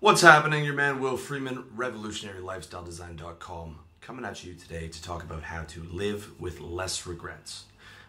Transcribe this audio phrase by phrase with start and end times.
[0.00, 0.64] What's happening?
[0.64, 6.40] Your man Will Freeman, revolutionarylifestyledesign.com, coming at you today to talk about how to live
[6.40, 7.64] with less regrets.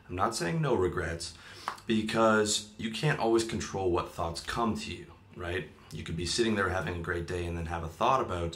[0.08, 1.34] I'm not saying no regrets
[1.88, 5.68] because you can't always control what thoughts come to you, right?
[5.92, 8.56] You could be sitting there having a great day and then have a thought about,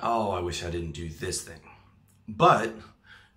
[0.00, 1.62] oh, I wish I didn't do this thing.
[2.28, 2.72] But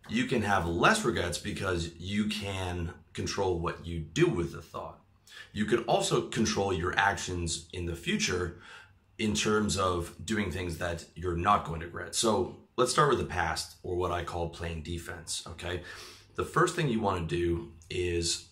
[0.10, 5.00] you can have less regrets because you can control what you do with the thought.
[5.52, 8.60] You could also control your actions in the future
[9.18, 12.16] in terms of doing things that you're not going to regret.
[12.16, 15.44] So let's start with the past or what I call playing defense.
[15.48, 15.82] Okay.
[16.36, 18.48] The first thing you want to do is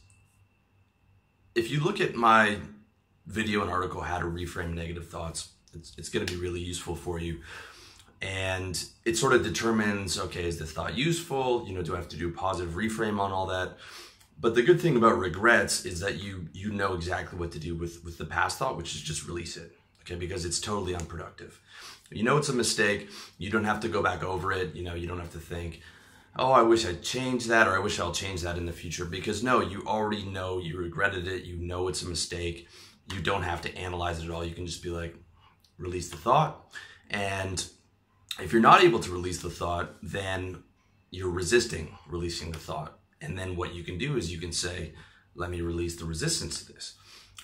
[1.55, 2.57] if you look at my
[3.25, 6.95] video and article, How to Reframe Negative Thoughts, it's, it's going to be really useful
[6.95, 7.41] for you.
[8.21, 11.65] And it sort of determines okay, is this thought useful?
[11.67, 13.77] You know, do I have to do a positive reframe on all that?
[14.39, 17.73] But the good thing about regrets is that you you know exactly what to do
[17.75, 19.75] with with the past thought, which is just release it
[20.11, 21.59] okay, because it's totally unproductive.
[22.11, 23.09] You know it's a mistake.
[23.37, 24.75] You don't have to go back over it.
[24.75, 25.81] You know, you don't have to think,
[26.37, 29.05] oh, I wish I'd changed that or I wish I'll change that in the future.
[29.05, 31.43] Because no, you already know you regretted it.
[31.43, 32.67] You know it's a mistake.
[33.13, 34.45] You don't have to analyze it at all.
[34.45, 35.15] You can just be like,
[35.77, 36.73] release the thought.
[37.09, 37.65] And
[38.39, 40.63] if you're not able to release the thought, then
[41.11, 42.99] you're resisting releasing the thought.
[43.21, 44.93] And then what you can do is you can say,
[45.35, 46.95] let me release the resistance to this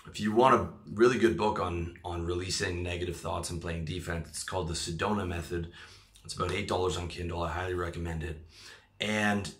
[0.09, 4.27] if you want a really good book on on releasing negative thoughts and playing defense,
[4.29, 5.71] it's called the Sedona Method.
[6.23, 7.43] It's about eight dollars on Kindle.
[7.43, 8.41] I highly recommend it.
[8.99, 9.53] And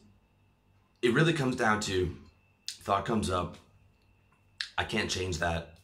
[1.02, 2.16] it really comes down to
[2.68, 3.58] thought comes up.
[4.78, 5.76] I can't change that.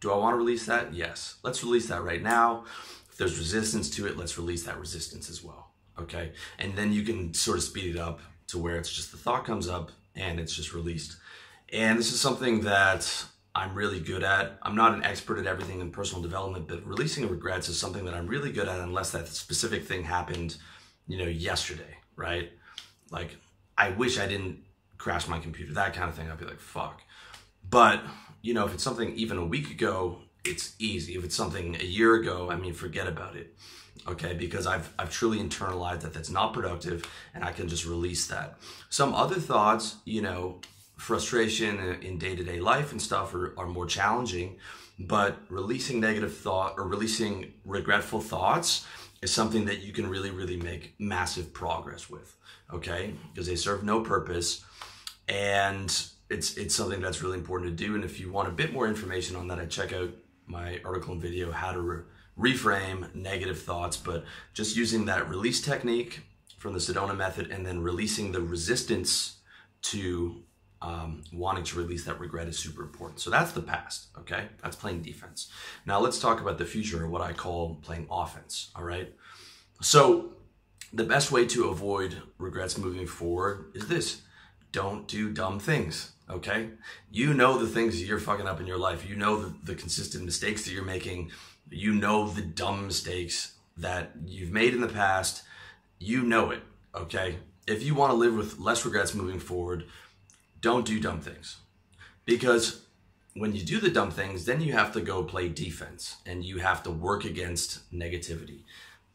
[0.00, 0.94] Do I want to release that?
[0.94, 1.36] Yes.
[1.42, 2.64] Let's release that right now.
[3.10, 5.70] If there's resistance to it, let's release that resistance as well.
[5.98, 6.32] Okay.
[6.58, 9.44] And then you can sort of speed it up to where it's just the thought
[9.44, 11.16] comes up and it's just released.
[11.72, 13.24] And this is something that
[13.56, 14.58] I'm really good at.
[14.62, 18.12] I'm not an expert at everything in personal development, but releasing regrets is something that
[18.12, 20.58] I'm really good at unless that specific thing happened,
[21.08, 22.52] you know, yesterday, right?
[23.10, 23.38] Like,
[23.78, 24.58] I wish I didn't
[24.98, 26.30] crash my computer, that kind of thing.
[26.30, 27.00] I'd be like, fuck.
[27.68, 28.02] But,
[28.42, 31.14] you know, if it's something even a week ago, it's easy.
[31.14, 33.56] If it's something a year ago, I mean, forget about it.
[34.06, 38.26] Okay, because I've I've truly internalized that that's not productive and I can just release
[38.26, 38.58] that.
[38.90, 40.60] Some other thoughts, you know,
[40.96, 44.56] frustration in day-to-day life and stuff are, are more challenging
[44.98, 48.86] but releasing negative thought or releasing regretful thoughts
[49.20, 52.36] is something that you can really really make massive progress with
[52.72, 53.14] okay?
[53.32, 54.64] Because they serve no purpose
[55.28, 58.72] and it's it's something that's really important to do and if you want a bit
[58.72, 60.10] more information on that i check out
[60.46, 62.02] my article and video how to re-
[62.38, 64.24] reframe negative thoughts but
[64.54, 66.20] just using that release technique
[66.58, 69.38] from the sedona method and then releasing the resistance
[69.82, 70.42] to
[70.86, 73.18] um, wanting to release that regret is super important.
[73.18, 74.46] So that's the past, okay?
[74.62, 75.50] That's playing defense.
[75.84, 79.12] Now let's talk about the future, what I call playing offense, all right?
[79.82, 80.32] So
[80.92, 84.22] the best way to avoid regrets moving forward is this
[84.70, 86.70] don't do dumb things, okay?
[87.10, 90.24] You know the things you're fucking up in your life, you know the, the consistent
[90.24, 91.32] mistakes that you're making,
[91.68, 95.42] you know the dumb mistakes that you've made in the past,
[95.98, 96.62] you know it,
[96.94, 97.38] okay?
[97.66, 99.86] If you want to live with less regrets moving forward,
[100.66, 101.58] don't do dumb things.
[102.24, 102.82] Because
[103.34, 106.58] when you do the dumb things, then you have to go play defense and you
[106.58, 108.64] have to work against negativity.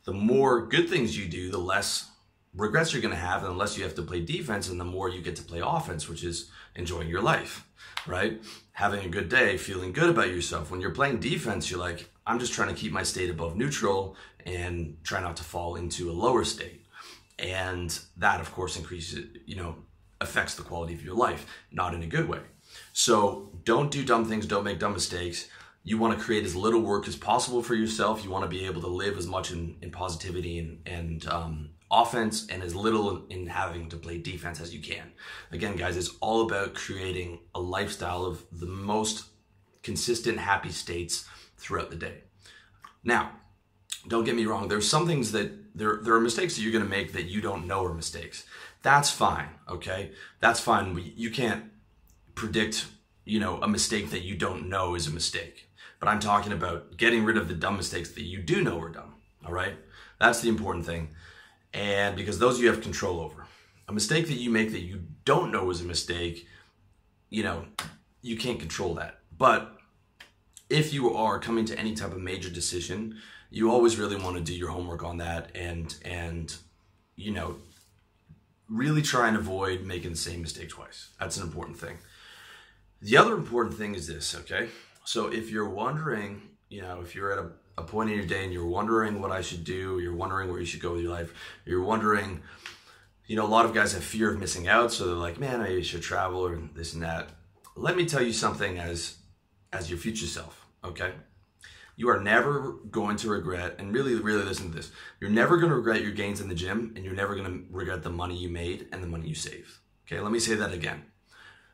[0.05, 2.09] The more good things you do, the less
[2.55, 4.85] regrets you're going to have, and the less you have to play defense, and the
[4.85, 7.67] more you get to play offense, which is enjoying your life,
[8.07, 8.41] right?
[8.71, 10.71] Having a good day, feeling good about yourself.
[10.71, 14.15] When you're playing defense, you're like, I'm just trying to keep my state above neutral
[14.45, 16.85] and try not to fall into a lower state.
[17.37, 19.75] And that, of course, increases, you know,
[20.21, 22.39] affects the quality of your life, not in a good way.
[22.93, 25.49] So don't do dumb things, don't make dumb mistakes.
[25.83, 28.23] You want to create as little work as possible for yourself.
[28.23, 31.71] You want to be able to live as much in, in positivity and, and um,
[31.89, 35.11] offense and as little in having to play defense as you can.
[35.51, 39.25] Again, guys, it's all about creating a lifestyle of the most
[39.81, 41.27] consistent, happy states
[41.57, 42.21] throughout the day.
[43.03, 43.31] Now,
[44.07, 46.83] don't get me wrong, there's some things that there, there are mistakes that you're going
[46.83, 48.45] to make that you don't know are mistakes.
[48.81, 50.11] That's fine, okay?
[50.39, 51.13] That's fine.
[51.15, 51.65] You can't
[52.35, 52.87] predict,
[53.25, 55.69] you know, a mistake that you don't know is a mistake.
[55.99, 58.89] But I'm talking about getting rid of the dumb mistakes that you do know are
[58.89, 59.75] dumb, all right?
[60.19, 61.09] That's the important thing.
[61.73, 63.45] And because those you have control over.
[63.87, 66.47] A mistake that you make that you don't know is a mistake,
[67.29, 67.65] you know,
[68.21, 69.19] you can't control that.
[69.37, 69.77] But
[70.69, 73.17] if you are coming to any type of major decision,
[73.49, 76.55] you always really want to do your homework on that and and
[77.15, 77.57] you know
[78.71, 81.09] really try and avoid making the same mistake twice.
[81.19, 81.97] That's an important thing.
[83.01, 84.69] The other important thing is this, okay?
[85.05, 88.43] So if you're wondering, you know, if you're at a a point in your day
[88.43, 91.11] and you're wondering what I should do, you're wondering where you should go with your
[91.11, 91.33] life,
[91.65, 92.41] you're wondering,
[93.27, 95.61] you know, a lot of guys have fear of missing out, so they're like, man,
[95.61, 97.29] I should travel or this and that.
[97.75, 99.17] Let me tell you something as
[99.73, 101.13] as your future self, okay?
[101.95, 104.91] You are never going to regret, and really, really listen to this.
[105.19, 107.65] You're never going to regret your gains in the gym, and you're never going to
[107.69, 109.71] regret the money you made and the money you saved.
[110.07, 111.03] Okay, let me say that again.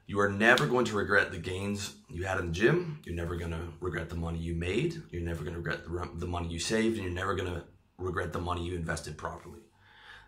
[0.05, 3.01] You are never going to regret the gains you had in the gym.
[3.05, 5.01] You're never going to regret the money you made.
[5.11, 7.63] You're never going to regret the, the money you saved, and you're never going to
[7.97, 9.59] regret the money you invested properly.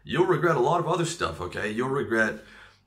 [0.03, 1.71] You'll regret a lot of other stuff, okay?
[1.71, 2.43] You'll regret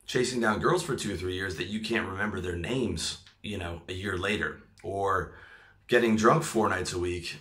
[0.06, 3.58] chasing down girls for two or three years that you can't remember their names, you
[3.58, 5.34] know, a year later, or
[5.88, 7.36] getting drunk four nights a week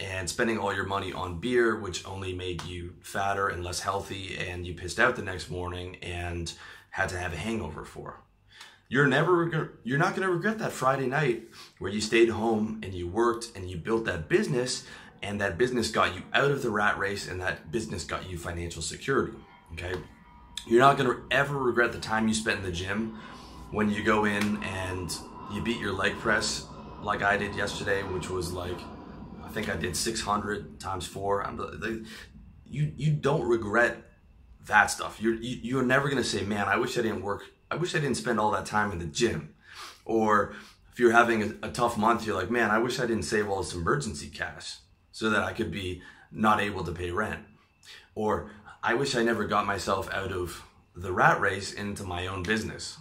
[0.00, 4.36] and spending all your money on beer, which only made you fatter and less healthy,
[4.36, 6.52] and you pissed out the next morning and
[6.90, 8.20] had to have a hangover for.
[8.88, 11.44] You're never you're not going to regret that Friday night
[11.78, 14.84] where you stayed home and you worked and you built that business
[15.22, 18.36] and that business got you out of the rat race and that business got you
[18.36, 19.36] financial security,
[19.72, 19.94] okay?
[20.66, 23.18] You're not going to ever regret the time you spent in the gym
[23.70, 25.12] when you go in and
[25.52, 26.66] you beat your leg press
[27.04, 28.78] like I did yesterday, which was like
[29.44, 31.46] I think I did 600 times four.
[31.46, 32.08] I'm, they,
[32.66, 33.98] you you don't regret
[34.66, 35.20] that stuff.
[35.20, 37.44] You're you, you're never gonna say, man, I wish I didn't work.
[37.70, 39.54] I wish I didn't spend all that time in the gym.
[40.04, 40.54] Or
[40.92, 43.48] if you're having a, a tough month, you're like, man, I wish I didn't save
[43.48, 44.78] all this emergency cash
[45.12, 47.40] so that I could be not able to pay rent.
[48.14, 48.50] Or
[48.82, 50.62] I wish I never got myself out of
[50.94, 52.98] the rat race into my own business.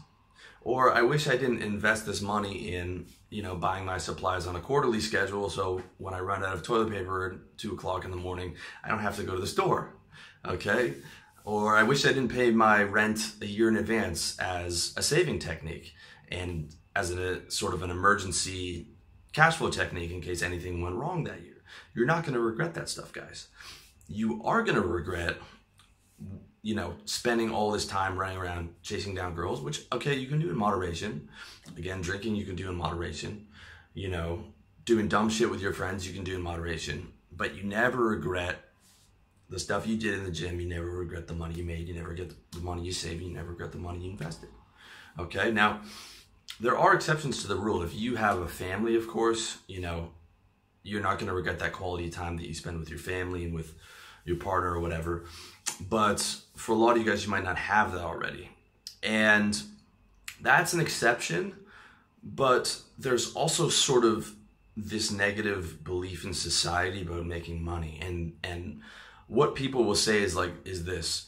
[0.65, 4.55] Or I wish I didn't invest this money in, you know, buying my supplies on
[4.55, 8.11] a quarterly schedule so when I run out of toilet paper at two o'clock in
[8.11, 9.93] the morning, I don't have to go to the store.
[10.45, 10.93] Okay?
[11.43, 15.39] Or I wish I didn't pay my rent a year in advance as a saving
[15.39, 15.93] technique
[16.29, 18.87] and as a sort of an emergency
[19.33, 21.63] cash flow technique in case anything went wrong that year.
[21.93, 23.47] You're not going to regret that stuff, guys.
[24.07, 25.37] You are going to regret
[26.63, 30.39] you know, spending all this time running around chasing down girls, which okay, you can
[30.39, 31.29] do in moderation.
[31.77, 33.47] Again, drinking you can do in moderation.
[33.93, 34.45] You know,
[34.85, 38.63] doing dumb shit with your friends you can do in moderation, but you never regret
[39.49, 40.59] the stuff you did in the gym.
[40.59, 41.87] You never regret the money you made.
[41.87, 43.21] You never get the money you saved.
[43.21, 44.49] You never regret the money you invested.
[45.19, 45.81] Okay, now
[46.61, 47.83] there are exceptions to the rule.
[47.83, 50.11] If you have a family, of course, you know,
[50.81, 53.53] you're not going to regret that quality time that you spend with your family and
[53.53, 53.75] with
[54.25, 55.25] your partner or whatever.
[55.89, 58.49] But for a lot of you guys, you might not have that already.
[59.01, 59.61] And
[60.41, 61.55] that's an exception,
[62.23, 64.33] but there's also sort of
[64.75, 67.99] this negative belief in society about making money.
[68.01, 68.81] And and
[69.27, 71.27] what people will say is like, is this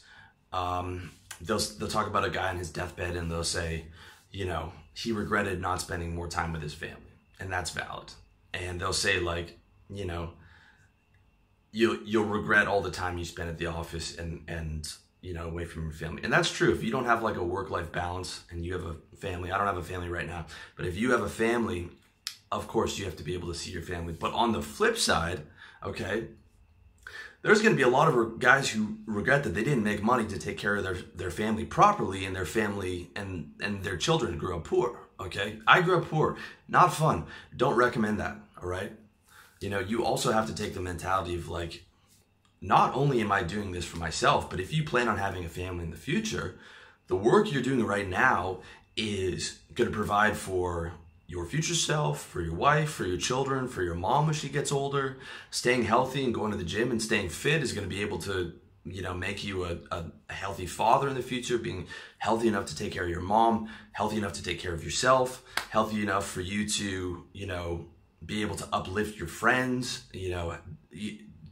[0.52, 3.86] um, they'll they'll talk about a guy on his deathbed and they'll say,
[4.30, 8.12] you know, he regretted not spending more time with his family, and that's valid.
[8.54, 9.58] And they'll say like,
[9.90, 10.30] you know,
[11.72, 14.88] you'll you'll regret all the time you spend at the office and and
[15.20, 16.22] you know away from your family.
[16.22, 16.72] And that's true.
[16.72, 19.56] If you don't have like a work life balance and you have a family i
[19.56, 20.44] don't have a family right now
[20.76, 21.88] but if you have a family
[22.52, 24.12] of course you have to be able to see your family.
[24.12, 25.42] But on the flip side
[25.82, 26.28] okay
[27.42, 30.26] there's going to be a lot of guys who regret that they didn't make money
[30.26, 34.38] to take care of their, their family properly and their family and and their children
[34.38, 35.58] grew up poor okay?
[35.66, 36.36] I grew up poor.
[36.68, 37.26] Not fun.
[37.56, 38.92] Don't recommend that all right?
[39.60, 41.84] You know, you also have to take the mentality of like,
[42.60, 45.48] not only am I doing this for myself, but if you plan on having a
[45.48, 46.58] family in the future,
[47.06, 48.60] the work you're doing right now
[48.96, 50.92] is going to provide for
[51.28, 54.72] your future self, for your wife, for your children, for your mom when she gets
[54.72, 55.18] older.
[55.50, 58.18] Staying healthy and going to the gym and staying fit is going to be able
[58.18, 58.52] to,
[58.84, 61.86] you know, make you a, a, healthy father in the future, being
[62.18, 65.42] healthy enough to take care of your mom, healthy enough to take care of yourself,
[65.70, 67.86] healthy enough for you to, you know,
[68.24, 70.56] be able to uplift your friends, you know,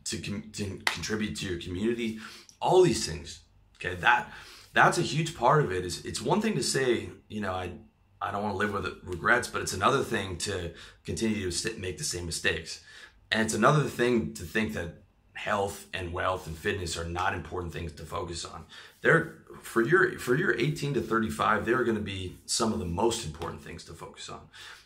[0.05, 2.19] to, to contribute to your community,
[2.61, 3.41] all these things.
[3.77, 4.31] Okay, that
[4.73, 5.85] that's a huge part of it.
[5.85, 7.73] Is it's one thing to say, you know, I
[8.21, 10.73] I don't want to live with regrets, but it's another thing to
[11.05, 12.83] continue to make the same mistakes,
[13.31, 17.73] and it's another thing to think that health and wealth and fitness are not important
[17.73, 18.65] things to focus on.
[19.03, 22.87] They're for your for your 18 to 35, they're going to be some of the
[22.87, 24.41] most important things to focus on.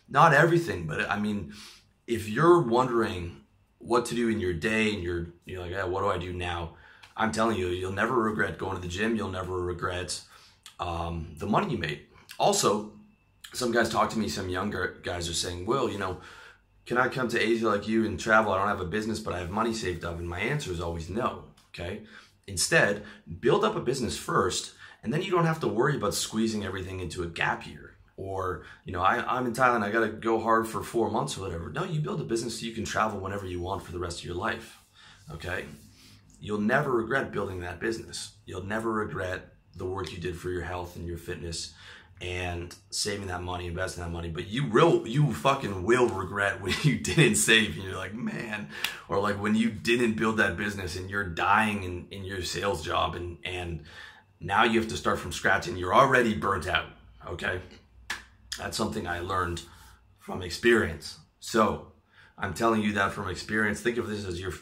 [0.09, 1.53] Not everything, but I mean,
[2.07, 3.41] if you're wondering
[3.79, 6.31] what to do in your day and you're you're like, yeah, what do I do
[6.31, 6.75] now?
[7.17, 9.15] I'm telling you, you'll never regret going to the gym.
[9.15, 10.21] You'll never regret
[10.79, 12.05] um, the money you made.
[12.37, 12.93] Also,
[13.53, 14.29] some guys talk to me.
[14.29, 16.21] Some younger guys are saying, "Will, you know,
[16.85, 18.53] can I come to Asia like you and travel?
[18.53, 20.79] I don't have a business, but I have money saved up." And my answer is
[20.79, 21.45] always no.
[21.73, 22.03] Okay.
[22.47, 23.03] Instead,
[23.39, 26.99] build up a business first, and then you don't have to worry about squeezing everything
[26.99, 27.88] into a gap year
[28.19, 31.41] or you know I, i'm in thailand i gotta go hard for four months or
[31.41, 33.99] whatever no you build a business so you can travel whenever you want for the
[33.99, 34.79] rest of your life
[35.31, 35.65] okay
[36.41, 40.63] you'll never regret building that business you'll never regret the work you did for your
[40.63, 41.73] health and your fitness
[42.21, 46.73] and saving that money, investing that money, but you will, you fucking will regret when
[46.83, 48.67] you didn't save and you're like, man,
[49.07, 52.83] or like when you didn't build that business and you're dying in, in your sales
[52.83, 53.83] job and, and
[54.41, 56.87] now you have to start from scratch and you're already burnt out.
[57.25, 57.61] Okay.
[58.59, 59.61] That's something I learned
[60.19, 61.17] from experience.
[61.39, 61.93] So
[62.37, 63.81] I'm telling you that from experience.
[63.81, 64.53] Think of this as your,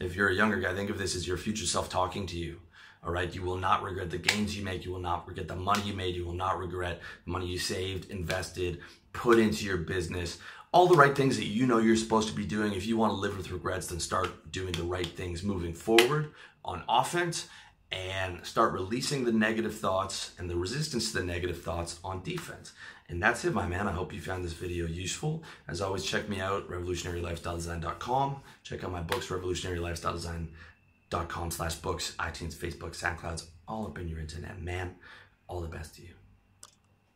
[0.00, 2.58] if you're a younger guy, think of this as your future self talking to you.
[3.04, 3.34] All right.
[3.34, 4.84] You will not regret the gains you make.
[4.84, 6.14] You will not regret the money you made.
[6.14, 8.78] You will not regret the money you saved, invested,
[9.12, 10.38] put into your business.
[10.72, 12.72] All the right things that you know you're supposed to be doing.
[12.72, 16.32] If you want to live with regrets, then start doing the right things moving forward
[16.64, 17.48] on offense
[17.90, 22.72] and start releasing the negative thoughts and the resistance to the negative thoughts on defense.
[23.12, 23.86] And that's it, my man.
[23.86, 25.42] I hope you found this video useful.
[25.68, 28.36] As always, check me out, revolutionarylifestyledesign.com.
[28.64, 30.48] Check out my books, Revolutionary Lifestyle Design
[31.28, 34.94] com slash books, iTunes, Facebook, SoundClouds, all up in your internet, man.
[35.46, 36.21] All the best to you.